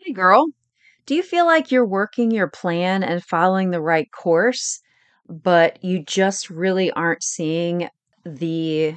[0.00, 0.46] Hey, girl,
[1.06, 4.80] do you feel like you're working your plan and following the right course,
[5.28, 7.88] but you just really aren't seeing
[8.24, 8.96] the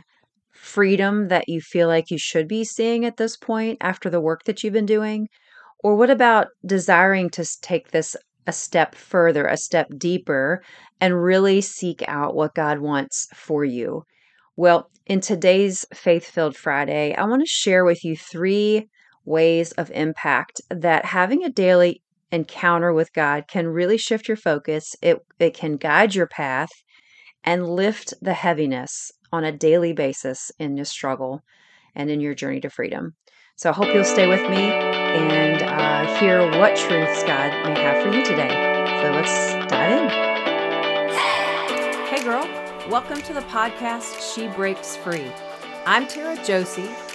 [0.52, 4.46] freedom that you feel like you should be seeing at this point after the work
[4.46, 5.30] that you've been doing?
[5.84, 8.16] Or what about desiring to take this
[8.48, 10.64] a step further, a step deeper,
[11.02, 14.04] and really seek out what God wants for you?
[14.56, 18.90] Well, in today's Faith Filled Friday, I want to share with you three
[19.26, 22.02] ways of impact that having a daily
[22.32, 24.96] encounter with God can really shift your focus.
[25.02, 26.72] It, it can guide your path
[27.44, 31.42] and lift the heaviness on a daily basis in your struggle
[31.96, 33.16] and in your journey to freedom.
[33.56, 38.04] So I hope you'll stay with me and uh, hear what truths God may have
[38.04, 38.50] for you today.
[39.02, 40.10] So let's dive in.
[42.08, 42.48] Hey, girl,
[42.90, 45.32] welcome to the podcast She Breaks Free.
[45.86, 46.90] I'm Tara Josie,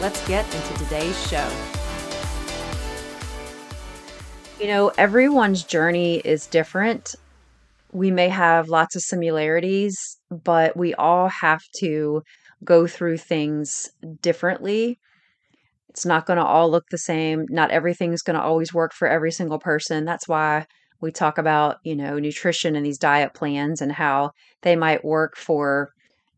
[0.00, 1.46] Let's get into today's show.
[4.58, 7.14] You know, everyone's journey is different.
[7.92, 12.22] We may have lots of similarities, but we all have to
[12.64, 13.90] go through things
[14.22, 14.98] differently.
[15.90, 17.44] It's not going to all look the same.
[17.50, 20.06] Not everything's going to always work for every single person.
[20.06, 20.64] That's why
[21.02, 24.30] we talk about, you know, nutrition and these diet plans and how
[24.62, 25.90] they might work for,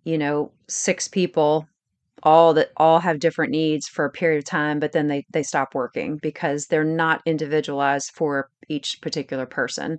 [0.03, 1.69] you know, six people
[2.23, 5.43] all that all have different needs for a period of time but then they they
[5.43, 9.99] stop working because they're not individualized for each particular person.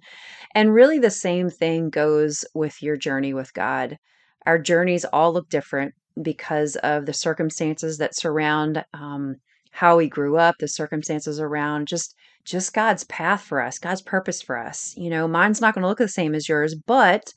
[0.56, 3.98] And really the same thing goes with your journey with god.
[4.46, 9.36] Our journeys all look different because of the circumstances that surround um,
[9.72, 12.16] how we grew up the circumstances around just
[12.46, 14.94] just god's path for us god's purpose for us.
[14.98, 17.34] You know mine's not going to look the same as yours but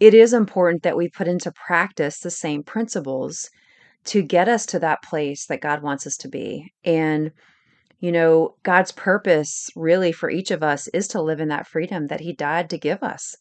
[0.00, 3.48] it is important that we put into practice the same principles
[4.04, 6.72] to get us to that place that God wants us to be.
[6.84, 7.30] And,
[8.00, 12.08] you know, God's purpose really for each of us is to live in that freedom
[12.08, 13.36] that He died to give us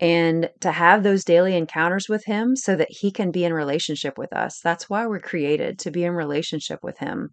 [0.00, 4.16] and to have those daily encounters with Him so that He can be in relationship
[4.16, 4.60] with us.
[4.60, 7.30] That's why we're created to be in relationship with Him.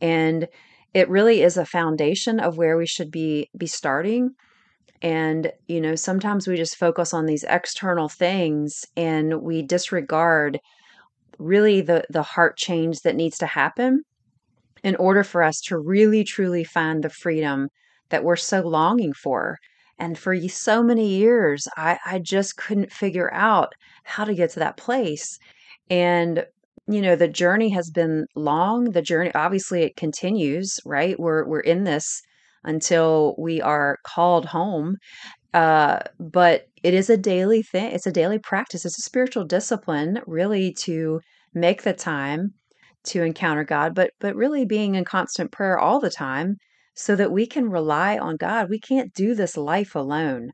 [0.00, 0.48] And
[0.92, 4.30] it really is a foundation of where we should be be starting
[5.02, 10.58] and you know sometimes we just focus on these external things and we disregard
[11.38, 14.02] really the the heart change that needs to happen
[14.82, 17.68] in order for us to really truly find the freedom
[18.10, 19.58] that we're so longing for.
[19.98, 23.72] And for so many years i i just couldn't figure out
[24.04, 25.38] how to get to that place.
[25.90, 26.44] And
[26.86, 28.90] you know the journey has been long.
[28.92, 31.18] The journey obviously it continues right?
[31.18, 32.22] We're we're in this
[32.64, 34.96] until we are called home
[35.54, 37.92] uh, but it is a daily thing.
[37.92, 38.84] It's a daily practice.
[38.84, 41.20] It's a spiritual discipline, really, to
[41.54, 42.54] make the time
[43.04, 46.56] to encounter God, but but really being in constant prayer all the time
[46.94, 48.68] so that we can rely on God.
[48.68, 50.50] We can't do this life alone.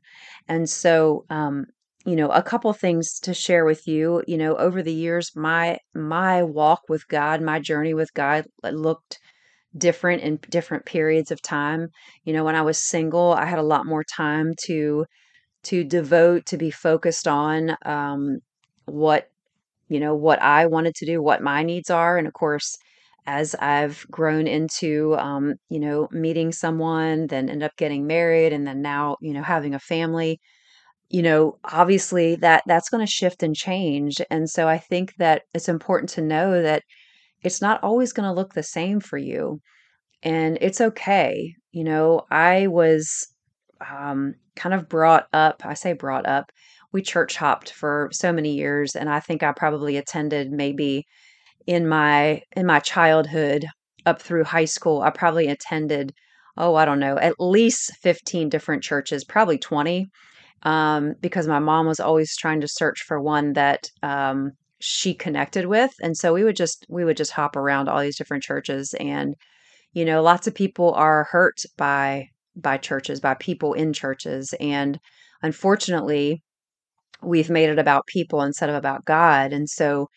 [0.47, 1.65] And so um
[2.05, 4.23] you know, a couple things to share with you.
[4.27, 9.19] You know, over the years, my my walk with God, my journey with God looked
[9.77, 11.89] different in different periods of time.
[12.25, 15.05] You know, when I was single, I had a lot more time to
[15.65, 18.39] to devote to be focused on um,
[18.85, 19.29] what
[19.89, 22.77] you know what I wanted to do, what my needs are, and of course,
[23.27, 28.65] as I've grown into um, you know meeting someone, then end up getting married, and
[28.67, 30.39] then now you know having a family.
[31.09, 35.43] You know, obviously that that's going to shift and change, and so I think that
[35.53, 36.83] it's important to know that
[37.41, 39.59] it's not always going to look the same for you
[40.23, 41.55] and it's okay.
[41.71, 43.27] You know, I was
[43.89, 46.51] um, kind of brought up, I say brought up,
[46.91, 51.05] we church hopped for so many years, and I think I probably attended maybe
[51.67, 53.65] in my in my childhood
[54.05, 56.11] up through high school, I probably attended,
[56.57, 60.07] oh, I don't know, at least 15 different churches, probably 20,
[60.63, 64.51] um, because my mom was always trying to search for one that um,
[64.81, 68.17] she connected with, and so we would just we would just hop around all these
[68.17, 69.35] different churches and
[69.93, 74.99] you know, lots of people are hurt by by churches, by people in churches, and
[75.43, 76.43] unfortunately,
[77.23, 79.53] we've made it about people instead of about God.
[79.53, 80.07] And so,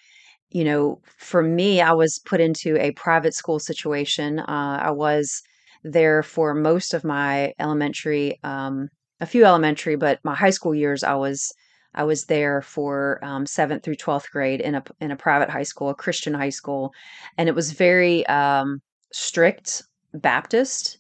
[0.51, 4.41] you know, for me, I was put into a private school situation.
[4.41, 5.43] Uh, I was
[5.85, 8.89] there for most of my elementary, um,
[9.21, 11.53] a few elementary, but my high school years, I was
[11.95, 15.63] I was there for um, seventh through twelfth grade in a in a private high
[15.63, 16.93] school, a Christian high school,
[17.39, 18.81] and it was very um,
[19.13, 19.83] strict
[20.15, 20.99] Baptist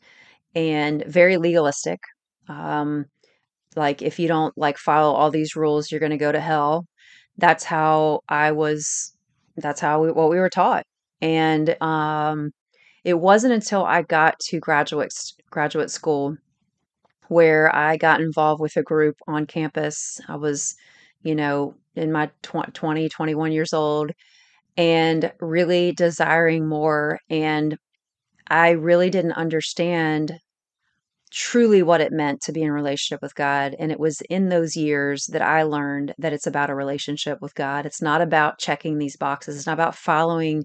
[0.54, 2.00] and very legalistic.
[2.48, 3.06] Um,
[3.76, 6.86] like if you don't like follow all these rules, you're going to go to hell.
[7.38, 9.12] That's how I was.
[9.56, 10.84] That's how we, what we were taught,
[11.20, 12.52] and um,
[13.04, 15.12] it wasn't until I got to graduate
[15.50, 16.36] graduate school
[17.28, 20.20] where I got involved with a group on campus.
[20.28, 20.74] I was,
[21.22, 24.12] you know, in my tw- 20, 21 years old
[24.76, 27.20] and really desiring more.
[27.30, 27.76] And
[28.48, 30.40] I really didn't understand
[31.30, 33.74] truly what it meant to be in relationship with God.
[33.78, 37.54] And it was in those years that I learned that it's about a relationship with
[37.54, 37.86] God.
[37.86, 40.64] It's not about checking these boxes, it's not about following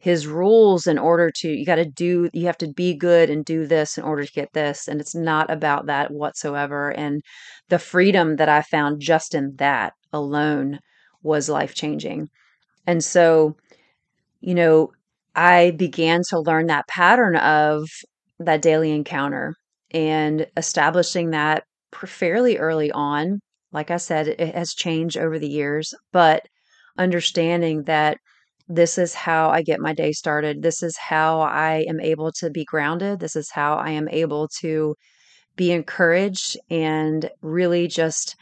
[0.00, 3.44] his rules in order to you got to do you have to be good and
[3.44, 7.22] do this in order to get this and it's not about that whatsoever and
[7.68, 10.78] the freedom that i found just in that alone
[11.22, 12.28] was life changing
[12.86, 13.56] and so
[14.40, 14.90] you know
[15.34, 17.88] i began to learn that pattern of
[18.38, 19.54] that daily encounter
[19.92, 21.64] and establishing that
[22.06, 23.40] fairly early on.
[23.72, 26.46] Like i said it has changed over the years but
[26.98, 28.18] understanding that
[28.70, 30.62] this is how I get my day started.
[30.62, 33.18] This is how I am able to be grounded.
[33.18, 34.94] This is how I am able to
[35.56, 38.36] be encouraged and really just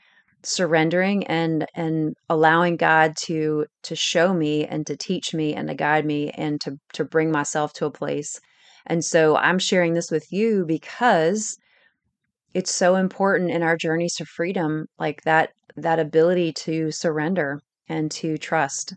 [0.45, 5.75] surrendering and and allowing God to to show me and to teach me and to
[5.75, 8.39] guide me and to to bring myself to a place.
[8.87, 11.57] And so I'm sharing this with you because
[12.53, 18.11] it's so important in our journeys to freedom like that that ability to surrender and
[18.11, 18.95] to trust.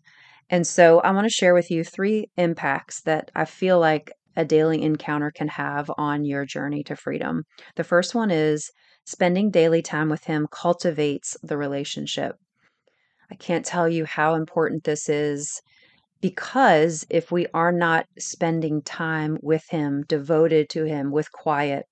[0.52, 4.44] And so I want to share with you three impacts that I feel like a
[4.44, 7.44] daily encounter can have on your journey to freedom.
[7.78, 8.70] The first one is
[9.06, 12.36] spending daily time with Him cultivates the relationship.
[13.32, 15.62] I can't tell you how important this is
[16.20, 21.86] because if we are not spending time with Him, devoted to Him, with quiet,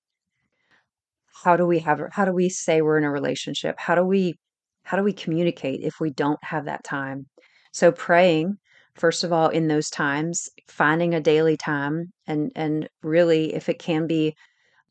[1.44, 3.76] how do we have how do we say we're in a relationship?
[3.80, 4.36] How do we
[4.84, 7.28] how do we communicate if we don't have that time?
[7.72, 8.58] So praying,
[8.96, 13.80] first of all, in those times, finding a daily time and and really if it
[13.80, 14.36] can be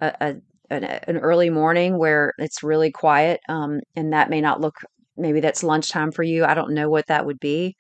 [0.01, 0.35] a, a
[0.71, 4.77] an, an early morning where it's really quiet, um, and that may not look
[5.17, 6.45] maybe that's lunchtime for you.
[6.45, 7.75] I don't know what that would be,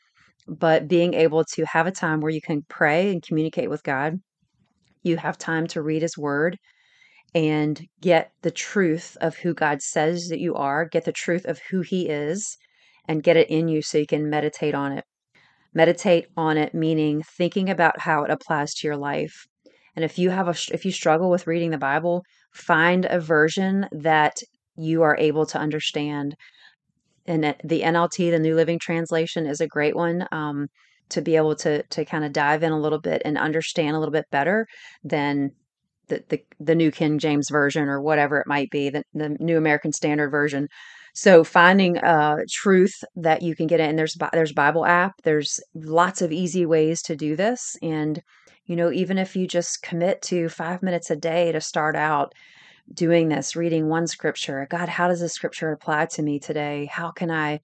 [0.46, 4.14] but being able to have a time where you can pray and communicate with God.
[5.02, 6.58] You have time to read His Word
[7.34, 11.60] and get the truth of who God says that you are, get the truth of
[11.70, 12.56] who He is,
[13.08, 15.04] and get it in you so you can meditate on it.
[15.74, 19.46] Meditate on it meaning thinking about how it applies to your life.
[19.96, 22.22] And if you have a if you struggle with reading the Bible,
[22.52, 24.36] find a version that
[24.76, 26.36] you are able to understand.
[27.26, 30.68] And the NLT, the New Living Translation, is a great one um,
[31.10, 33.98] to be able to to kind of dive in a little bit and understand a
[33.98, 34.66] little bit better
[35.02, 35.50] than
[36.08, 39.56] the, the, the New King James Version or whatever it might be, the, the New
[39.56, 40.68] American Standard Version.
[41.18, 45.14] So finding uh, truth that you can get in, there's there's Bible app.
[45.24, 48.22] There's lots of easy ways to do this, and
[48.66, 52.34] you know even if you just commit to five minutes a day to start out
[52.94, 54.68] doing this, reading one scripture.
[54.70, 56.88] God, how does this scripture apply to me today?
[56.88, 57.58] How can I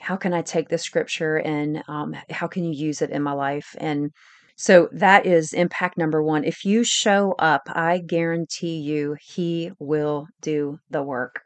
[0.00, 3.32] how can I take this scripture and um, how can you use it in my
[3.32, 3.74] life?
[3.78, 4.12] And
[4.54, 6.44] so that is impact number one.
[6.44, 11.42] If you show up, I guarantee you, He will do the work.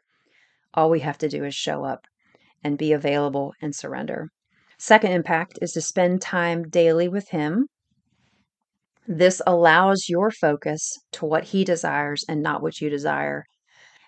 [0.77, 2.05] All we have to do is show up
[2.63, 4.29] and be available and surrender.
[4.77, 7.65] Second impact is to spend time daily with Him.
[9.07, 13.45] This allows your focus to what He desires and not what you desire.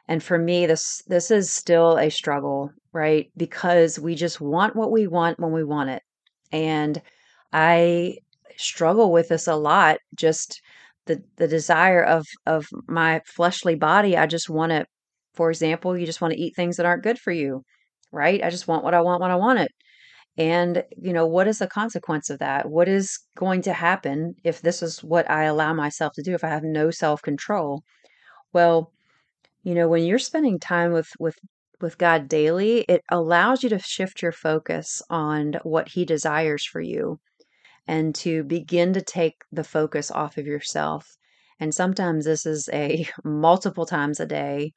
[0.07, 3.31] And for me, this this is still a struggle, right?
[3.35, 6.03] Because we just want what we want when we want it.
[6.51, 7.01] And
[7.51, 8.17] I
[8.57, 9.97] struggle with this a lot.
[10.15, 10.61] Just
[11.07, 14.15] the the desire of of my fleshly body.
[14.15, 14.85] I just want to
[15.39, 17.63] for example, you just want to eat things that aren't good for you,
[18.12, 18.43] right?
[18.43, 19.72] I just want what I want when I want it.
[20.38, 22.69] And, you know, what is the consequence of that?
[22.69, 26.43] What is going to happen if this is what I allow myself to do, if
[26.43, 27.84] I have no self control?
[28.51, 28.91] Well,
[29.63, 31.38] you know, when you're spending time with, with,
[31.79, 36.81] with God daily, it allows you to shift your focus on what He desires for
[36.81, 37.17] you
[37.88, 41.08] and to begin to take the focus off of yourself.
[41.62, 44.74] And sometimes this is a multiple times a day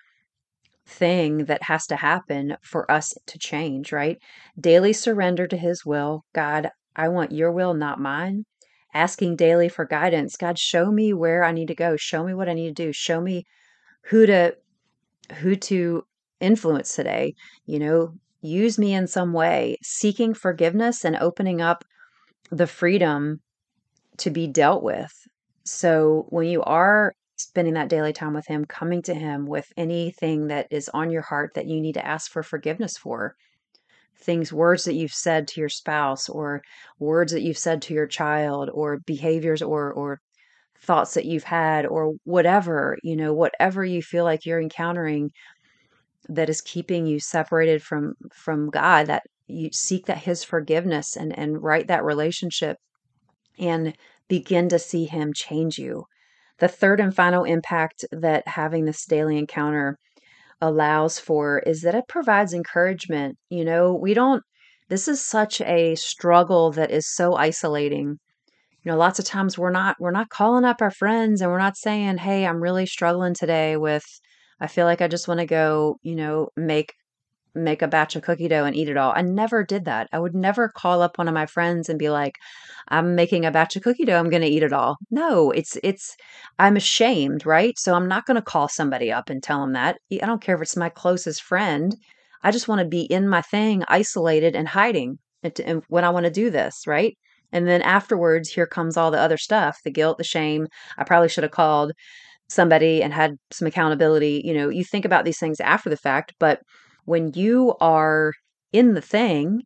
[0.86, 4.18] thing that has to happen for us to change, right?
[4.58, 6.24] Daily surrender to His will.
[6.34, 8.44] God, I want your will, not mine.
[8.94, 10.36] asking daily for guidance.
[10.36, 11.96] God, show me where I need to go.
[11.96, 12.92] Show me what I need to do.
[12.92, 13.44] Show me
[14.04, 14.54] who to
[15.40, 16.02] who to
[16.40, 17.34] influence today.
[17.64, 18.12] You know,
[18.42, 21.84] use me in some way, seeking forgiveness and opening up
[22.50, 23.40] the freedom
[24.18, 25.12] to be dealt with.
[25.64, 27.12] So when you are
[27.42, 31.22] spending that daily time with Him, coming to Him with anything that is on your
[31.22, 33.34] heart that you need to ask for forgiveness for,
[34.18, 36.62] things, words that you've said to your spouse, or
[36.98, 40.20] words that you've said to your child, or behaviors or, or
[40.80, 45.30] thoughts that you've had, or whatever, you know, whatever you feel like you're encountering
[46.28, 51.36] that is keeping you separated from from God that you seek that his forgiveness and
[51.36, 52.76] and right that relationship
[53.58, 53.94] and
[54.28, 56.04] begin to see him change you.
[56.62, 59.98] The third and final impact that having this daily encounter
[60.60, 63.36] allows for is that it provides encouragement.
[63.50, 64.44] You know, we don't
[64.88, 68.20] this is such a struggle that is so isolating.
[68.84, 71.58] You know, lots of times we're not we're not calling up our friends and we're
[71.58, 74.04] not saying, "Hey, I'm really struggling today with
[74.60, 76.94] I feel like I just want to go, you know, make
[77.54, 79.12] make a batch of cookie dough and eat it all.
[79.14, 80.08] I never did that.
[80.12, 82.36] I would never call up one of my friends and be like,
[82.88, 84.18] "I'm making a batch of cookie dough.
[84.18, 86.16] I'm going to eat it all." No, it's it's
[86.58, 87.78] I'm ashamed, right?
[87.78, 89.98] So I'm not going to call somebody up and tell them that.
[90.12, 91.94] I don't care if it's my closest friend.
[92.42, 95.18] I just want to be in my thing, isolated and hiding
[95.88, 97.16] when I want to do this, right?
[97.52, 100.66] And then afterwards, here comes all the other stuff, the guilt, the shame.
[100.96, 101.92] I probably should have called
[102.48, 104.42] somebody and had some accountability.
[104.44, 106.60] You know, you think about these things after the fact, but
[107.04, 108.32] when you are
[108.72, 109.62] in the thing,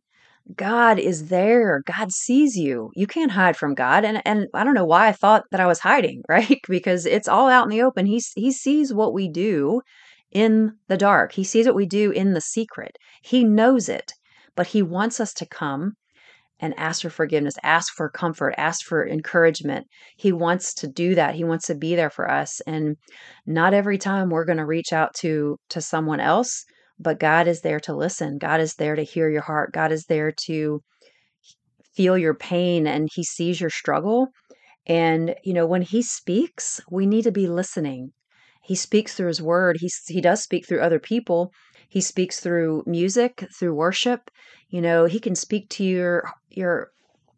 [0.55, 1.81] God is there.
[1.85, 2.91] God sees you.
[2.95, 4.05] You can't hide from God.
[4.05, 6.59] And and I don't know why I thought that I was hiding, right?
[6.67, 8.05] because it's all out in the open.
[8.05, 9.81] He he sees what we do
[10.31, 11.33] in the dark.
[11.33, 12.97] He sees what we do in the secret.
[13.21, 14.11] He knows it.
[14.55, 15.93] But he wants us to come
[16.59, 19.85] and ask for forgiveness, ask for comfort, ask for encouragement.
[20.17, 21.35] He wants to do that.
[21.35, 22.59] He wants to be there for us.
[22.65, 22.97] And
[23.45, 26.65] not every time we're going to reach out to to someone else
[26.99, 28.37] but God is there to listen.
[28.37, 29.71] God is there to hear your heart.
[29.73, 30.81] God is there to
[31.95, 34.27] feel your pain and he sees your struggle.
[34.87, 38.11] And, you know, when he speaks, we need to be listening.
[38.63, 39.77] He speaks through his word.
[39.79, 41.51] He, he does speak through other people.
[41.89, 44.29] He speaks through music, through worship.
[44.69, 46.89] You know, he can speak to your, your,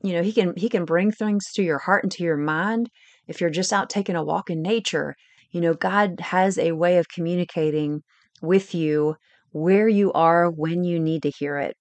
[0.03, 2.89] you know, he can, he can bring things to your heart and to your mind.
[3.27, 5.15] If you're just out taking a walk in nature,
[5.51, 8.01] you know, God has a way of communicating
[8.41, 9.15] with you
[9.51, 11.75] where you are when you need to hear it,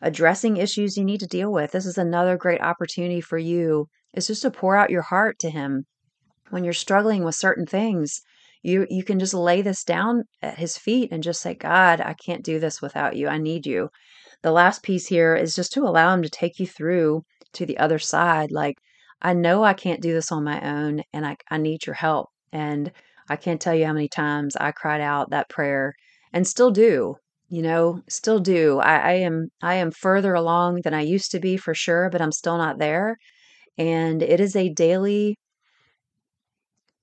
[0.00, 1.72] addressing issues you need to deal with.
[1.72, 5.50] This is another great opportunity for you is just to pour out your heart to
[5.50, 5.86] him.
[6.50, 8.20] When you're struggling with certain things,
[8.62, 12.14] you you can just lay this down at his feet and just say, "God, I
[12.14, 13.28] can't do this without you.
[13.28, 13.90] I need you."
[14.42, 17.78] The last piece here is just to allow him to take you through to the
[17.78, 18.76] other side like
[19.22, 22.28] I know I can't do this on my own and I I need your help.
[22.52, 22.92] And
[23.28, 25.94] I can't tell you how many times I cried out that prayer
[26.34, 27.16] and still do
[27.48, 28.78] you know still do.
[28.80, 32.20] I, I am i am further along than i used to be for sure but
[32.22, 33.16] i'm still not there.
[33.78, 35.36] And it is a daily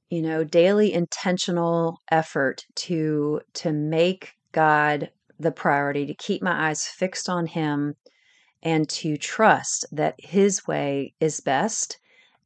[0.10, 5.10] you know daily intentional effort to to make god
[5.40, 7.96] the priority to keep my eyes fixed on him
[8.64, 11.98] and to trust that his way is best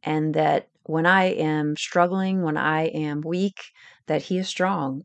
[0.03, 3.59] and that when i am struggling when i am weak
[4.07, 5.03] that he is strong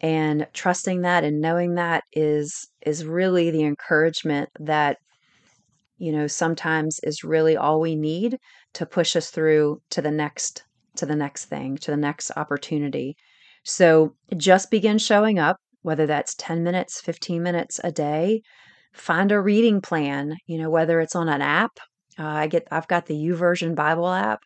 [0.00, 4.98] and trusting that and knowing that is is really the encouragement that
[5.98, 8.38] you know sometimes is really all we need
[8.74, 10.64] to push us through to the next
[10.96, 13.16] to the next thing to the next opportunity.
[13.64, 18.42] So just begin showing up whether that's 10 minutes 15 minutes a day.
[18.94, 21.72] Find a reading plan you know whether it's on an app.
[22.18, 24.40] Uh, i get i've got the YouVersion bible app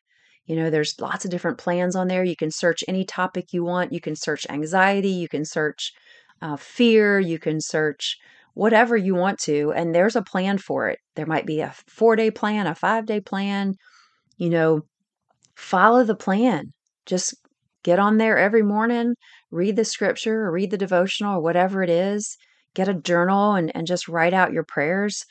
[0.46, 2.25] you know, there's lots of different plans on there.
[2.25, 3.92] You can search any topic you want.
[3.92, 5.92] You can search anxiety, you can search
[6.40, 8.16] uh, fear, you can search
[8.54, 10.99] whatever you want to, and there's a plan for it.
[11.14, 13.75] There might be a four day plan, a five day plan.
[14.37, 14.82] You know,
[15.56, 16.72] follow the plan.
[17.06, 17.34] Just
[17.84, 19.14] get on there every morning,
[19.50, 22.37] read the scripture or read the devotional or whatever it is.
[22.75, 25.25] Get a journal and, and just write out your prayers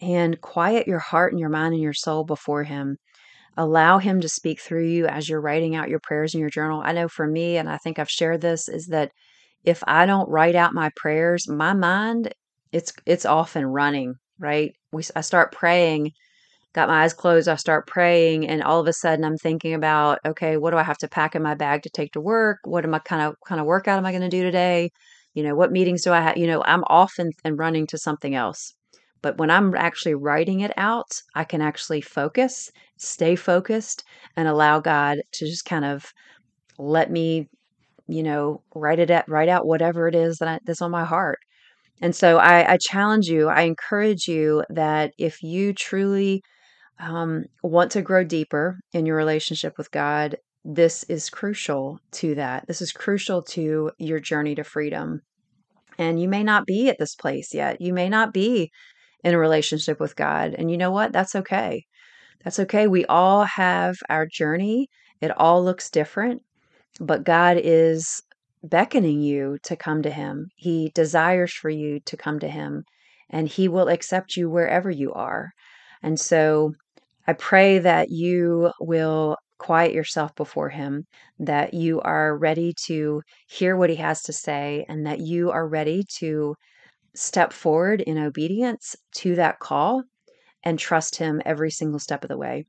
[0.00, 2.98] and quiet your heart and your mind and your soul before Him
[3.56, 6.82] allow him to speak through you as you're writing out your prayers in your journal.
[6.84, 9.12] I know for me, and I think I've shared this, is that
[9.64, 12.32] if I don't write out my prayers, my mind
[12.72, 14.72] it's it's off and running, right?
[14.92, 16.12] We I start praying,
[16.74, 20.18] got my eyes closed, I start praying, and all of a sudden I'm thinking about,
[20.26, 22.58] okay, what do I have to pack in my bag to take to work?
[22.64, 24.90] What am I kind of kind of workout am I going to do today?
[25.34, 26.36] You know, what meetings do I have?
[26.36, 28.74] You know, I'm off and, and running to something else.
[29.24, 34.04] But when I'm actually writing it out, I can actually focus, stay focused,
[34.36, 36.12] and allow God to just kind of
[36.76, 37.48] let me,
[38.06, 41.06] you know, write it at, write out whatever it is that I, that's on my
[41.06, 41.38] heart.
[42.02, 46.42] And so I, I challenge you, I encourage you that if you truly
[47.00, 52.66] um, want to grow deeper in your relationship with God, this is crucial to that.
[52.66, 55.22] This is crucial to your journey to freedom.
[55.96, 57.80] And you may not be at this place yet.
[57.80, 58.70] You may not be
[59.24, 60.54] in a relationship with God.
[60.56, 61.12] And you know what?
[61.12, 61.84] That's okay.
[62.44, 62.86] That's okay.
[62.86, 64.88] We all have our journey,
[65.20, 66.42] it all looks different,
[67.00, 68.22] but God is
[68.62, 70.48] beckoning you to come to Him.
[70.56, 72.84] He desires for you to come to Him,
[73.30, 75.50] and He will accept you wherever you are.
[76.02, 76.74] And so
[77.26, 81.04] I pray that you will quiet yourself before Him,
[81.38, 85.66] that you are ready to hear what He has to say, and that you are
[85.66, 86.54] ready to
[87.14, 90.02] step forward in obedience to that call
[90.62, 92.66] and trust Him every single step of the way.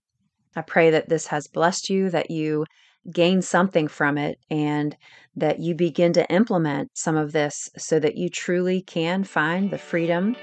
[0.55, 2.65] I pray that this has blessed you, that you
[3.11, 4.95] gain something from it, and
[5.35, 9.77] that you begin to implement some of this so that you truly can find the
[9.77, 10.35] freedom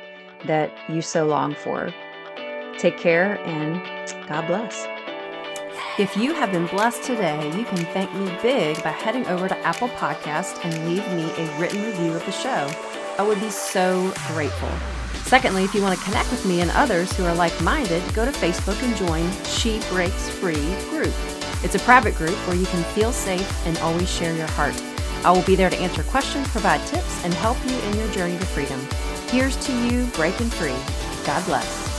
[0.47, 1.93] that you so long for.
[2.79, 3.81] Take care and
[4.29, 4.87] God bless.
[5.99, 9.59] If you have been blessed today, you can thank me big by heading over to
[9.59, 13.02] Apple Podcast and leave me a written review of the show.
[13.19, 14.71] I would be so grateful.
[15.25, 18.25] Secondly, if you want to connect with me and others who are like minded, go
[18.25, 21.15] to Facebook and join She Breaks Free group.
[21.63, 24.75] It's a private group where you can feel safe and always share your heart.
[25.25, 28.39] I will be there to answer questions, provide tips, and help you in your journey
[28.39, 28.81] to freedom.
[29.29, 30.77] Here's to you breaking free.
[31.25, 31.92] God bless.